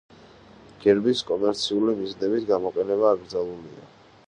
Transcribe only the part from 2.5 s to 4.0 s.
გამოყენება აკრძალულია.